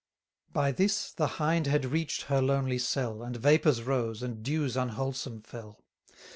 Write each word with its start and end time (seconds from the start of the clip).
By 0.51 0.71
this, 0.71 1.11
the 1.11 1.27
Hind 1.37 1.67
had 1.67 1.85
reach'd 1.85 2.23
her 2.23 2.41
lonely 2.41 2.79
cell, 2.79 3.21
And 3.21 3.37
vapours 3.37 3.83
rose, 3.83 4.23
and 4.23 4.41
dews 4.41 4.75
unwholesome 4.75 5.41
fell. 5.43 5.83